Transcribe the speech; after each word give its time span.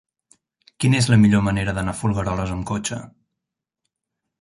Quina 0.85 1.01
és 1.01 1.09
la 1.15 1.19
millor 1.25 1.45
manera 1.49 1.77
d'anar 1.79 1.95
a 1.95 2.01
Folgueroles 2.01 2.57
amb 2.59 2.69
cotxe? 2.73 3.03